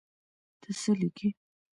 [0.61, 1.29] ته څه لیکې.